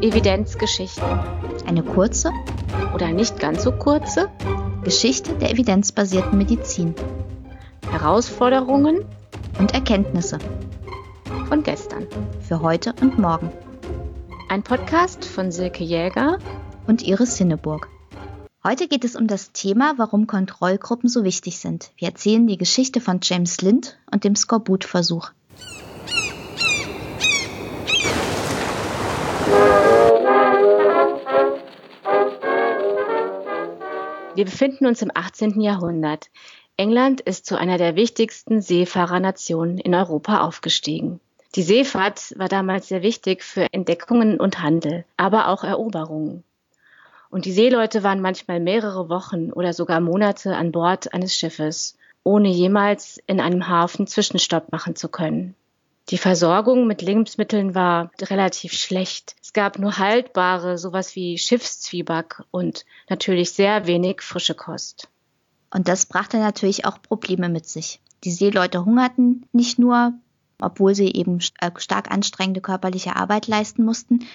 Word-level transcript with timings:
Evidenzgeschichten. 0.00 1.04
Eine 1.66 1.82
kurze 1.82 2.30
oder 2.94 3.12
nicht 3.12 3.38
ganz 3.40 3.62
so 3.64 3.72
kurze 3.72 4.28
Geschichte 4.84 5.34
der 5.34 5.50
evidenzbasierten 5.50 6.38
Medizin. 6.38 6.94
Herausforderungen 7.90 9.04
und 9.58 9.74
Erkenntnisse 9.74 10.38
von 11.48 11.62
gestern. 11.62 12.06
Für 12.40 12.60
heute 12.60 12.94
und 13.00 13.18
morgen. 13.18 13.50
Ein 14.48 14.62
Podcast 14.62 15.24
von 15.24 15.50
Silke 15.50 15.82
Jäger 15.82 16.38
und 16.86 17.02
Iris 17.02 17.36
Hinneburg. 17.36 17.88
Heute 18.68 18.88
geht 18.88 19.04
es 19.04 19.14
um 19.14 19.28
das 19.28 19.52
Thema, 19.52 19.94
warum 19.96 20.26
Kontrollgruppen 20.26 21.08
so 21.08 21.22
wichtig 21.22 21.58
sind. 21.58 21.92
Wir 21.98 22.08
erzählen 22.08 22.48
die 22.48 22.58
Geschichte 22.58 23.00
von 23.00 23.20
James 23.22 23.60
Lind 23.60 23.96
und 24.10 24.24
dem 24.24 24.34
Skorbut-Versuch. 24.34 25.30
Wir 34.34 34.44
befinden 34.44 34.86
uns 34.86 35.00
im 35.00 35.12
18. 35.14 35.60
Jahrhundert. 35.60 36.26
England 36.76 37.20
ist 37.20 37.46
zu 37.46 37.56
einer 37.56 37.78
der 37.78 37.94
wichtigsten 37.94 38.60
Seefahrernationen 38.60 39.78
in 39.78 39.94
Europa 39.94 40.40
aufgestiegen. 40.40 41.20
Die 41.54 41.62
Seefahrt 41.62 42.36
war 42.36 42.48
damals 42.48 42.88
sehr 42.88 43.02
wichtig 43.02 43.44
für 43.44 43.72
Entdeckungen 43.72 44.40
und 44.40 44.60
Handel, 44.60 45.04
aber 45.16 45.50
auch 45.50 45.62
Eroberungen. 45.62 46.42
Und 47.30 47.44
die 47.44 47.52
Seeleute 47.52 48.02
waren 48.02 48.20
manchmal 48.20 48.60
mehrere 48.60 49.08
Wochen 49.08 49.52
oder 49.52 49.72
sogar 49.72 50.00
Monate 50.00 50.56
an 50.56 50.72
Bord 50.72 51.12
eines 51.12 51.34
Schiffes, 51.34 51.96
ohne 52.22 52.48
jemals 52.48 53.20
in 53.26 53.40
einem 53.40 53.68
Hafen 53.68 54.06
Zwischenstopp 54.06 54.72
machen 54.72 54.96
zu 54.96 55.08
können. 55.08 55.54
Die 56.10 56.18
Versorgung 56.18 56.86
mit 56.86 57.02
Lebensmitteln 57.02 57.74
war 57.74 58.12
relativ 58.20 58.72
schlecht. 58.72 59.34
Es 59.42 59.52
gab 59.52 59.78
nur 59.78 59.98
haltbare, 59.98 60.78
sowas 60.78 61.16
wie 61.16 61.36
Schiffszwieback 61.36 62.44
und 62.52 62.84
natürlich 63.08 63.50
sehr 63.50 63.88
wenig 63.88 64.22
frische 64.22 64.54
Kost. 64.54 65.08
Und 65.70 65.88
das 65.88 66.06
brachte 66.06 66.38
natürlich 66.38 66.84
auch 66.84 67.02
Probleme 67.02 67.48
mit 67.48 67.66
sich. 67.66 68.00
Die 68.22 68.30
Seeleute 68.30 68.84
hungerten 68.84 69.46
nicht 69.52 69.80
nur, 69.80 70.12
obwohl 70.60 70.94
sie 70.94 71.12
eben 71.12 71.40
äh, 71.60 71.70
stark 71.76 72.10
anstrengende 72.10 72.60
körperliche 72.60 73.16
Arbeit 73.16 73.48
leisten 73.48 73.84
mussten, 73.84 74.26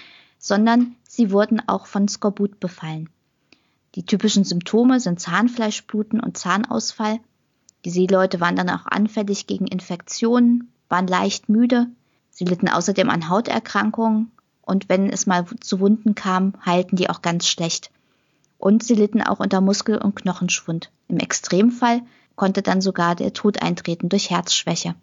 sondern 0.42 0.96
sie 1.04 1.30
wurden 1.30 1.62
auch 1.68 1.86
von 1.86 2.08
Skorbut 2.08 2.58
befallen. 2.58 3.08
Die 3.94 4.04
typischen 4.04 4.42
Symptome 4.42 4.98
sind 4.98 5.20
Zahnfleischbluten 5.20 6.18
und 6.18 6.36
Zahnausfall. 6.36 7.20
Die 7.84 7.90
Seeleute 7.90 8.40
waren 8.40 8.56
dann 8.56 8.68
auch 8.68 8.84
anfällig 8.86 9.46
gegen 9.46 9.68
Infektionen, 9.68 10.72
waren 10.88 11.06
leicht 11.06 11.48
müde. 11.48 11.86
Sie 12.30 12.44
litten 12.44 12.68
außerdem 12.68 13.08
an 13.08 13.28
Hauterkrankungen 13.28 14.32
und 14.62 14.88
wenn 14.88 15.10
es 15.10 15.26
mal 15.26 15.46
zu 15.60 15.78
Wunden 15.78 16.16
kam, 16.16 16.54
heilten 16.66 16.96
die 16.96 17.08
auch 17.08 17.22
ganz 17.22 17.46
schlecht. 17.46 17.92
Und 18.58 18.82
sie 18.82 18.94
litten 18.94 19.22
auch 19.22 19.38
unter 19.38 19.60
Muskel- 19.60 19.98
und 19.98 20.16
Knochenschwund. 20.16 20.90
Im 21.06 21.18
Extremfall 21.18 22.02
konnte 22.34 22.62
dann 22.62 22.80
sogar 22.80 23.14
der 23.14 23.32
Tod 23.32 23.62
eintreten 23.62 24.08
durch 24.08 24.30
Herzschwäche. 24.30 24.96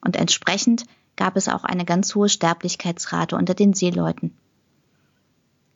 Und 0.00 0.16
entsprechend 0.16 0.86
gab 1.14 1.36
es 1.36 1.48
auch 1.48 1.62
eine 1.62 1.84
ganz 1.84 2.14
hohe 2.16 2.28
Sterblichkeitsrate 2.28 3.36
unter 3.36 3.54
den 3.54 3.74
Seeleuten. 3.74 4.36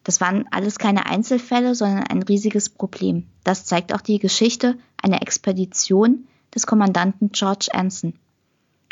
Das 0.06 0.20
waren 0.20 0.46
alles 0.52 0.78
keine 0.78 1.06
Einzelfälle, 1.06 1.74
sondern 1.74 2.04
ein 2.04 2.22
riesiges 2.22 2.68
Problem. 2.68 3.26
Das 3.42 3.64
zeigt 3.64 3.92
auch 3.92 4.00
die 4.00 4.20
Geschichte 4.20 4.78
einer 5.02 5.20
Expedition 5.20 6.28
des 6.54 6.64
Kommandanten 6.64 7.32
George 7.32 7.70
Anson. 7.72 8.14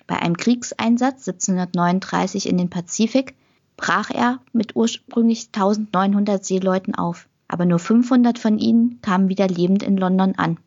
Bei 0.08 0.16
einem 0.16 0.36
Kriegseinsatz 0.36 1.28
1739 1.28 2.48
in 2.48 2.58
den 2.58 2.68
Pazifik 2.68 3.36
brach 3.76 4.10
er 4.10 4.40
mit 4.52 4.74
ursprünglich 4.74 5.50
1900 5.52 6.44
Seeleuten 6.44 6.96
auf, 6.96 7.28
aber 7.46 7.64
nur 7.64 7.78
500 7.78 8.36
von 8.36 8.58
ihnen 8.58 9.00
kamen 9.00 9.28
wieder 9.28 9.46
lebend 9.46 9.84
in 9.84 9.96
London 9.96 10.34
an. 10.36 10.58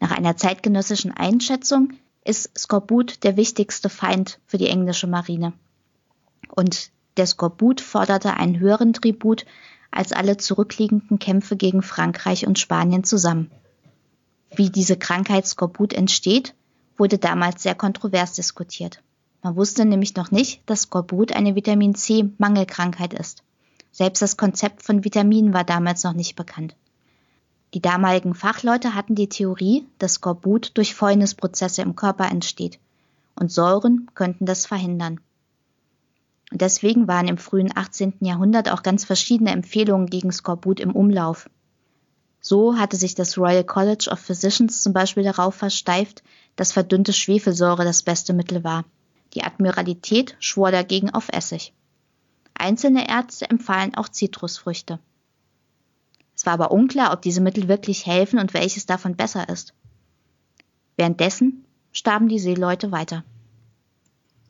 Nach 0.00 0.12
einer 0.12 0.38
zeitgenössischen 0.38 1.12
Einschätzung 1.12 1.92
ist 2.24 2.58
Skorbut 2.58 3.24
der 3.24 3.36
wichtigste 3.36 3.90
Feind 3.90 4.40
für 4.46 4.56
die 4.56 4.68
englische 4.68 5.06
Marine. 5.06 5.52
Und 6.48 6.90
der 7.16 7.26
Skorbut 7.26 7.80
forderte 7.80 8.34
einen 8.34 8.58
höheren 8.58 8.92
Tribut 8.92 9.44
als 9.90 10.12
alle 10.12 10.36
zurückliegenden 10.38 11.18
Kämpfe 11.18 11.56
gegen 11.56 11.82
Frankreich 11.82 12.46
und 12.46 12.58
Spanien 12.58 13.04
zusammen. 13.04 13.50
Wie 14.54 14.70
diese 14.70 14.96
Krankheit 14.96 15.46
Skorbut 15.46 15.92
entsteht 15.92 16.54
wurde 16.96 17.18
damals 17.18 17.62
sehr 17.62 17.74
kontrovers 17.74 18.34
diskutiert. 18.34 19.02
Man 19.42 19.56
wusste 19.56 19.84
nämlich 19.84 20.14
noch 20.14 20.30
nicht, 20.30 20.62
dass 20.66 20.82
Skorbut 20.82 21.32
eine 21.32 21.54
Vitamin 21.54 21.94
C-Mangelkrankheit 21.94 23.12
ist. 23.12 23.42
Selbst 23.90 24.22
das 24.22 24.36
Konzept 24.36 24.82
von 24.82 25.04
Vitaminen 25.04 25.52
war 25.52 25.64
damals 25.64 26.04
noch 26.04 26.12
nicht 26.12 26.36
bekannt. 26.36 26.76
Die 27.74 27.80
damaligen 27.80 28.34
Fachleute 28.34 28.94
hatten 28.94 29.14
die 29.14 29.28
Theorie, 29.28 29.86
dass 29.98 30.14
Skorbut 30.14 30.72
durch 30.74 30.94
Fäulnisprozesse 30.94 31.82
im 31.82 31.96
Körper 31.96 32.30
entsteht 32.30 32.78
und 33.34 33.50
Säuren 33.50 34.10
könnten 34.14 34.46
das 34.46 34.66
verhindern. 34.66 35.20
Und 36.52 36.60
deswegen 36.60 37.08
waren 37.08 37.28
im 37.28 37.38
frühen 37.38 37.72
18. 37.74 38.16
Jahrhundert 38.20 38.70
auch 38.70 38.82
ganz 38.82 39.06
verschiedene 39.06 39.52
Empfehlungen 39.52 40.06
gegen 40.08 40.30
Skorbut 40.30 40.80
im 40.80 40.94
Umlauf. 40.94 41.48
So 42.42 42.76
hatte 42.76 42.98
sich 42.98 43.14
das 43.14 43.38
Royal 43.38 43.64
College 43.64 44.10
of 44.12 44.18
Physicians 44.18 44.82
zum 44.82 44.92
Beispiel 44.92 45.22
darauf 45.22 45.54
versteift, 45.54 46.22
dass 46.54 46.72
verdünnte 46.72 47.14
Schwefelsäure 47.14 47.84
das 47.84 48.02
beste 48.02 48.34
Mittel 48.34 48.64
war. 48.64 48.84
Die 49.32 49.44
Admiralität 49.44 50.36
schwor 50.40 50.70
dagegen 50.70 51.08
auf 51.08 51.30
Essig. 51.30 51.72
Einzelne 52.52 53.08
Ärzte 53.08 53.48
empfahlen 53.48 53.94
auch 53.94 54.10
Zitrusfrüchte. 54.10 54.98
Es 56.36 56.44
war 56.44 56.52
aber 56.52 56.70
unklar, 56.70 57.14
ob 57.14 57.22
diese 57.22 57.40
Mittel 57.40 57.66
wirklich 57.66 58.04
helfen 58.04 58.38
und 58.38 58.52
welches 58.52 58.84
davon 58.84 59.16
besser 59.16 59.48
ist. 59.48 59.72
Währenddessen 60.96 61.64
starben 61.92 62.28
die 62.28 62.38
Seeleute 62.38 62.92
weiter. 62.92 63.24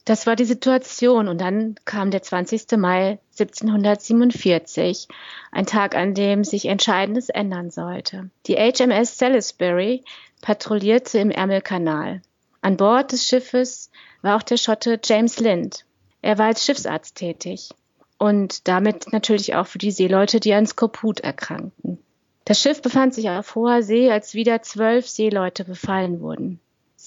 Das 0.05 0.27
war 0.27 0.35
die 0.35 0.45
Situation 0.45 1.29
und 1.29 1.41
dann 1.41 1.77
kam 1.85 2.11
der 2.11 2.23
20. 2.23 2.73
Mai 2.77 3.19
1747, 3.39 5.07
ein 5.53 5.67
Tag, 5.67 5.95
an 5.95 6.15
dem 6.15 6.43
sich 6.43 6.67
Entscheidendes 6.67 7.29
ändern 7.29 7.71
sollte. 7.71 8.29
Die 8.47 8.57
HMS 8.57 9.19
Salisbury 9.19 10.03
patrouillierte 10.41 11.19
im 11.19 11.31
Ärmelkanal. 11.31 12.21
An 12.63 12.77
Bord 12.77 13.13
des 13.13 13.27
Schiffes 13.27 13.91
war 14.23 14.37
auch 14.37 14.43
der 14.43 14.57
Schotte 14.57 15.01
James 15.03 15.39
Lind. 15.39 15.85
Er 16.21 16.39
war 16.39 16.47
als 16.47 16.65
Schiffsarzt 16.65 17.17
tätig 17.17 17.71
und 18.19 18.67
damit 18.69 19.13
natürlich 19.13 19.55
auch 19.55 19.67
für 19.67 19.79
die 19.79 19.91
Seeleute, 19.91 20.41
die 20.41 20.55
an 20.55 20.67
Skoput 20.67 21.21
erkrankten. 21.21 21.99
Das 22.45 22.61
Schiff 22.61 22.83
befand 22.83 23.15
sich 23.15 23.31
auf 23.31 23.55
hoher 23.55 23.83
See, 23.83 24.11
als 24.11 24.35
wieder 24.35 24.63
zwölf 24.63 25.09
Seeleute 25.09 25.65
befallen 25.65 26.21
wurden. 26.21 26.61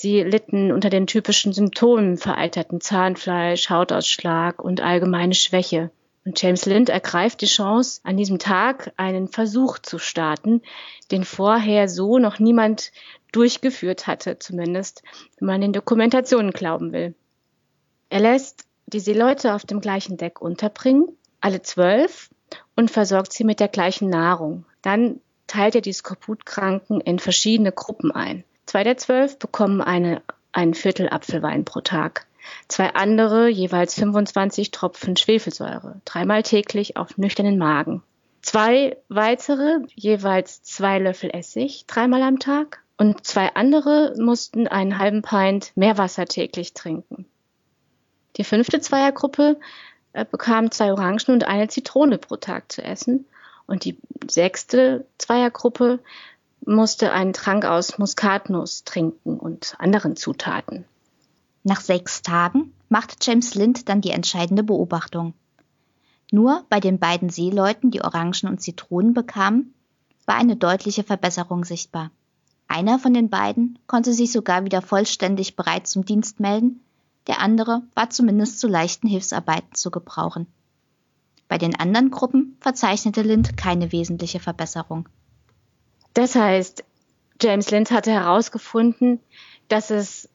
Sie 0.06 0.22
litten 0.22 0.72
unter 0.72 0.92
den 0.92 1.08
typischen 1.08 1.52
Symptomen 1.52 2.18
veralterten 2.18 2.80
Zahnfleisch, 2.80 3.72
Hautausschlag 3.72 4.64
und 4.64 4.80
allgemeine 4.80 5.34
Schwäche. 5.34 5.90
Und 6.24 6.40
James 6.40 6.68
Lind 6.68 6.90
ergreift 6.90 7.42
die 7.42 7.48
Chance, 7.48 8.02
an 8.04 8.16
diesem 8.16 8.38
Tag 8.38 8.94
einen 8.98 9.28
Versuch 9.28 9.80
zu 9.80 9.98
starten, 9.98 10.62
den 11.10 11.24
vorher 11.24 11.90
so 11.90 12.20
noch 12.20 12.38
niemand 12.38 12.92
durchgeführt 13.32 14.06
hatte, 14.06 14.38
zumindest, 14.38 15.02
wenn 15.40 15.48
man 15.48 15.62
den 15.62 15.74
Dokumentationen 15.74 16.52
glauben 16.52 16.94
will. 16.94 17.16
Er 18.10 18.20
lässt 18.20 18.66
die 18.86 19.00
Seeleute 19.00 19.56
auf 19.56 19.66
dem 19.66 19.82
gleichen 19.82 20.18
Deck 20.18 20.40
unterbringen, 20.40 21.18
alle 21.42 21.64
zwölf, 21.64 22.30
und 22.76 22.92
versorgt 22.92 23.34
sie 23.34 23.44
mit 23.44 23.60
der 23.60 23.70
gleichen 23.70 24.12
Nahrung. 24.12 24.68
Dann 24.84 25.20
teilt 25.48 25.74
er 25.74 25.82
die 25.82 25.94
Skoputkranken 25.94 27.02
in 27.02 27.18
verschiedene 27.18 27.72
Gruppen 27.72 28.12
ein. 28.12 28.44
Zwei 28.66 28.84
der 28.84 28.98
zwölf 28.98 29.38
bekommen 29.40 29.82
eine, 29.82 30.22
ein 30.52 30.74
Viertel 30.74 31.10
Apfelwein 31.10 31.66
pro 31.66 31.82
Tag. 31.82 32.26
Zwei 32.68 32.94
andere 32.94 33.48
jeweils 33.48 33.96
25 33.96 34.72
Tropfen 34.72 35.16
Schwefelsäure, 35.18 36.02
dreimal 36.06 36.44
täglich 36.44 36.98
auf 36.98 37.18
nüchternen 37.18 37.58
Magen. 37.58 38.04
Zwei 38.42 38.98
weitere 39.10 39.80
jeweils 39.96 40.62
zwei 40.62 41.00
Löffel 41.00 41.32
Essig, 41.34 41.86
dreimal 41.88 42.22
am 42.22 42.38
Tag. 42.38 42.84
Und 42.98 43.26
zwei 43.26 43.54
andere 43.56 44.14
mussten 44.18 44.68
einen 44.68 45.00
halben 45.00 45.22
Pint 45.22 45.72
Meerwasser 45.76 46.26
täglich 46.26 46.74
trinken. 46.74 47.26
Die 48.38 48.44
fünfte 48.44 48.80
Zweiergruppe 48.80 49.60
äh, 50.14 50.26
bekam 50.30 50.72
zwei 50.72 50.92
Orangen 50.92 51.26
und 51.30 51.46
eine 51.46 51.68
Zitrone 51.68 52.18
pro 52.18 52.38
Tag 52.38 52.72
zu 52.72 52.84
essen. 52.84 53.26
Und 53.68 53.84
die 53.84 53.98
sechste 54.30 55.06
Zweiergruppe 55.18 56.00
musste 56.66 57.12
einen 57.12 57.34
Trank 57.34 57.66
aus 57.66 57.98
Muskatnuss 57.98 58.84
trinken 58.84 59.38
und 59.38 59.76
anderen 59.80 60.16
Zutaten. 60.16 60.86
Nach 61.64 61.82
sechs 61.82 62.22
Tagen 62.22 62.74
machte 62.90 63.16
James 63.22 63.56
Lind 63.56 63.90
dann 63.90 64.02
die 64.02 64.12
entscheidende 64.12 64.64
Beobachtung. 64.64 65.34
Nur 66.32 66.66
bei 66.70 66.80
den 66.80 67.00
beiden 67.00 67.30
Seeleuten, 67.30 67.92
die 67.92 68.02
Orangen 68.02 68.48
und 68.50 68.62
Zitronen 68.62 69.14
bekamen, 69.14 69.74
war 70.26 70.36
eine 70.36 70.56
deutliche 70.56 71.04
Verbesserung 71.04 71.66
sichtbar. 71.66 72.12
Einer 72.68 72.98
von 73.00 73.14
den 73.14 73.30
beiden 73.30 73.78
konnte 73.88 74.14
sich 74.14 74.32
sogar 74.32 74.66
wieder 74.66 74.82
vollständig 74.82 75.56
bereit 75.56 75.88
zum 75.88 76.04
Dienst 76.04 76.40
melden, 76.40 76.82
der 77.28 77.40
andere 77.40 77.84
war 77.94 78.10
zumindest 78.10 78.60
zu 78.60 78.68
leichten 78.68 79.08
Hilfsarbeiten 79.08 79.74
zu 79.74 79.92
gebrauchen. 79.92 80.48
Bei 81.48 81.58
den 81.58 81.76
anderen 81.76 82.12
Gruppen 82.12 82.58
verzeichnete 82.60 83.22
Lind 83.22 83.56
keine 83.58 83.92
wesentliche 83.92 84.40
Verbesserung. 84.40 85.08
Das 86.16 86.34
heißt, 86.34 86.84
James 87.42 87.70
Lind 87.70 87.92
hatte 87.92 88.10
herausgefunden, 88.10 89.20
dass 89.68 89.92
es 89.92 90.30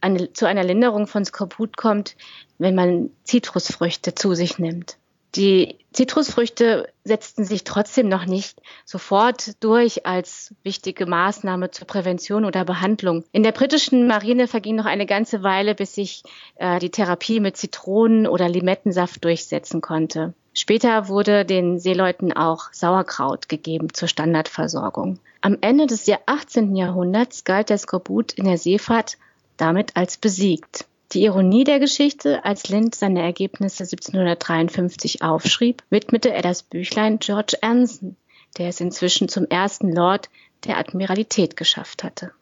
eine, 0.00 0.32
zu 0.34 0.46
einer 0.46 0.62
Linderung 0.62 1.06
von 1.06 1.24
Skorbut 1.24 1.76
kommt, 1.76 2.16
wenn 2.58 2.74
man 2.74 3.10
Zitrusfrüchte 3.24 4.14
zu 4.14 4.34
sich 4.34 4.58
nimmt. 4.58 4.98
Die 5.34 5.78
Zitrusfrüchte 5.92 6.92
setzten 7.02 7.44
sich 7.44 7.64
trotzdem 7.64 8.08
noch 8.08 8.26
nicht 8.26 8.60
sofort 8.84 9.62
durch 9.64 10.06
als 10.06 10.54
wichtige 10.62 11.06
Maßnahme 11.06 11.70
zur 11.70 11.86
Prävention 11.86 12.44
oder 12.44 12.64
Behandlung. 12.64 13.24
In 13.32 13.42
der 13.42 13.52
britischen 13.52 14.06
Marine 14.06 14.48
verging 14.48 14.76
noch 14.76 14.86
eine 14.86 15.06
ganze 15.06 15.42
Weile, 15.42 15.74
bis 15.74 15.94
sich 15.94 16.22
äh, 16.56 16.78
die 16.78 16.90
Therapie 16.90 17.40
mit 17.40 17.56
Zitronen- 17.56 18.28
oder 18.28 18.48
Limettensaft 18.48 19.24
durchsetzen 19.24 19.80
konnte. 19.80 20.34
Später 20.58 21.08
wurde 21.08 21.44
den 21.44 21.78
Seeleuten 21.78 22.32
auch 22.32 22.72
Sauerkraut 22.72 23.50
gegeben 23.50 23.92
zur 23.92 24.08
Standardversorgung. 24.08 25.18
Am 25.42 25.58
Ende 25.60 25.86
des 25.86 26.10
18. 26.24 26.74
Jahrhunderts 26.74 27.44
galt 27.44 27.68
der 27.68 27.76
Skorbut 27.76 28.32
in 28.32 28.46
der 28.46 28.56
Seefahrt 28.56 29.18
damit 29.58 29.94
als 29.96 30.16
besiegt. 30.16 30.86
Die 31.12 31.24
Ironie 31.24 31.64
der 31.64 31.78
Geschichte, 31.78 32.42
als 32.46 32.70
Lind 32.70 32.94
seine 32.94 33.20
Ergebnisse 33.20 33.84
1753 33.84 35.20
aufschrieb, 35.20 35.82
widmete 35.90 36.32
er 36.32 36.40
das 36.40 36.62
Büchlein 36.62 37.18
George 37.18 37.58
Anson, 37.60 38.16
der 38.56 38.68
es 38.68 38.80
inzwischen 38.80 39.28
zum 39.28 39.44
ersten 39.44 39.92
Lord 39.92 40.30
der 40.64 40.78
Admiralität 40.78 41.58
geschafft 41.58 42.02
hatte. 42.02 42.32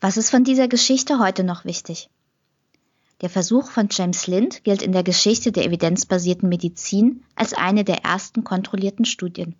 Was 0.00 0.16
ist 0.16 0.30
von 0.30 0.44
dieser 0.44 0.68
Geschichte 0.68 1.18
heute 1.18 1.42
noch 1.42 1.64
wichtig? 1.64 2.10
Der 3.22 3.30
Versuch 3.30 3.70
von 3.70 3.88
James 3.90 4.26
Lind 4.26 4.62
gilt 4.64 4.82
in 4.82 4.92
der 4.92 5.02
Geschichte 5.02 5.50
der 5.50 5.64
evidenzbasierten 5.64 6.48
Medizin 6.48 7.24
als 7.34 7.54
eine 7.54 7.82
der 7.82 8.04
ersten 8.04 8.44
kontrollierten 8.44 9.06
Studien. 9.06 9.54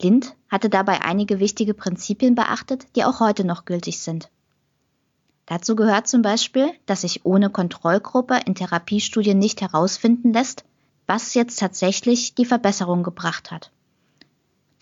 Lind 0.00 0.34
hatte 0.50 0.68
dabei 0.68 1.00
einige 1.02 1.40
wichtige 1.40 1.72
Prinzipien 1.72 2.34
beachtet, 2.34 2.86
die 2.94 3.04
auch 3.04 3.20
heute 3.20 3.44
noch 3.44 3.64
gültig 3.64 4.00
sind. 4.00 4.28
Dazu 5.46 5.76
gehört 5.76 6.08
zum 6.08 6.20
Beispiel, 6.20 6.70
dass 6.84 7.02
sich 7.02 7.24
ohne 7.24 7.48
Kontrollgruppe 7.48 8.40
in 8.44 8.54
Therapiestudien 8.54 9.38
nicht 9.38 9.62
herausfinden 9.62 10.32
lässt, 10.32 10.64
was 11.06 11.34
jetzt 11.34 11.58
tatsächlich 11.58 12.34
die 12.34 12.46
Verbesserung 12.46 13.02
gebracht 13.02 13.50
hat. 13.50 13.70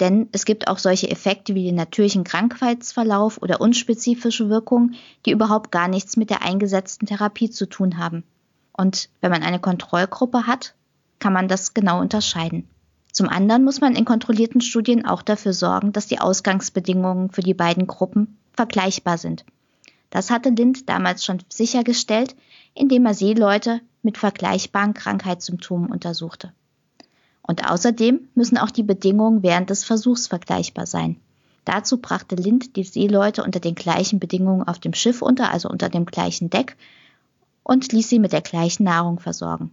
Denn 0.03 0.29
es 0.33 0.45
gibt 0.45 0.67
auch 0.67 0.79
solche 0.79 1.09
Effekte 1.09 1.55
wie 1.55 1.63
den 1.63 1.77
natürlichen 1.77 2.25
Krankheitsverlauf 2.25 3.41
oder 3.41 3.61
unspezifische 3.61 4.49
Wirkungen, 4.49 4.97
die 5.25 5.31
überhaupt 5.31 5.71
gar 5.71 5.87
nichts 5.87 6.17
mit 6.17 6.29
der 6.29 6.43
eingesetzten 6.43 7.07
Therapie 7.07 7.51
zu 7.51 7.67
tun 7.67 7.99
haben. 7.99 8.25
Und 8.73 9.11
wenn 9.21 9.31
man 9.31 9.45
eine 9.45 9.61
Kontrollgruppe 9.61 10.49
hat, 10.49 10.75
kann 11.21 11.33
man 11.33 11.47
das 11.47 11.73
genau 11.73 12.01
unterscheiden. 12.01 12.69
Zum 13.13 13.29
anderen 13.29 13.63
muss 13.63 13.81
man 13.81 13.95
in 13.95 14.05
kontrollierten 14.05 14.61
Studien 14.61 15.07
auch 15.07 15.23
dafür 15.23 15.53
sorgen, 15.53 15.93
dass 15.93 16.09
die 16.09 16.19
Ausgangsbedingungen 16.19 17.31
für 17.31 17.43
die 17.43 17.55
beiden 17.55 17.87
Gruppen 17.87 18.39
vergleichbar 18.55 19.19
sind. 19.19 19.45
Das 20.11 20.33
hatte 20.33 20.49
Lind 20.49 20.89
damals 20.89 21.25
schon 21.25 21.45
sichergestellt, 21.49 22.35
indem 22.75 23.07
er 23.07 23.15
Seeleute 23.15 23.81
mit 24.03 24.19
vergleichbaren 24.19 24.95
Krankheitssymptomen 24.95 25.93
untersuchte. 25.93 26.53
Und 27.43 27.69
außerdem 27.69 28.29
müssen 28.35 28.59
auch 28.59 28.71
die 28.71 28.83
Bedingungen 28.83 29.43
während 29.43 29.71
des 29.71 29.85
Versuchs 29.85 30.27
vergleichbar 30.29 30.87
sein. 30.87 31.17
Dazu 31.65 31.99
brachte 31.99 32.35
Lind 32.35 32.77
die 32.77 32.85
Seeleute 32.85 33.43
unter 33.43 33.61
den 33.61 33.75
gleichen 33.75 34.19
Bedingungen 34.19 34.67
auf 34.67 34.79
dem 34.79 34.95
Schiff 34.95 35.23
unter, 35.23 35.51
also 35.51 35.69
unter 35.69 35.89
dem 35.89 36.07
gleichen 36.07 36.51
Deck, 36.51 36.77
und 37.63 37.93
ließ 37.93 38.09
sie 38.09 38.19
mit 38.19 38.33
der 38.33 38.41
gleichen 38.41 38.85
Nahrung 38.85 39.21
versorgen. 39.21 39.71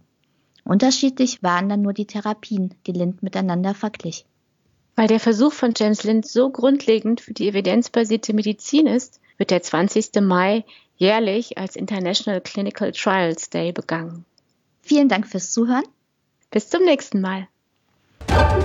Unterschiedlich 0.64 1.42
waren 1.42 1.68
dann 1.68 1.82
nur 1.82 1.92
die 1.92 2.06
Therapien, 2.06 2.74
die 2.86 2.92
Lind 2.92 3.22
miteinander 3.22 3.74
verglich. 3.74 4.24
Weil 4.94 5.08
der 5.08 5.20
Versuch 5.20 5.52
von 5.52 5.72
James 5.76 6.04
Lind 6.04 6.26
so 6.26 6.50
grundlegend 6.50 7.20
für 7.20 7.32
die 7.32 7.48
evidenzbasierte 7.48 8.34
Medizin 8.34 8.86
ist, 8.86 9.20
wird 9.36 9.50
der 9.50 9.62
20. 9.62 10.20
Mai 10.20 10.64
jährlich 10.96 11.56
als 11.56 11.74
International 11.74 12.40
Clinical 12.40 12.92
Trials 12.92 13.48
Day 13.50 13.72
begangen. 13.72 14.24
Vielen 14.82 15.08
Dank 15.08 15.26
fürs 15.26 15.50
Zuhören. 15.50 15.84
Bis 16.50 16.68
zum 16.68 16.84
nächsten 16.84 17.20
Mal. 17.20 17.48
thank 18.30 18.62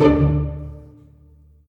you. 0.00 0.39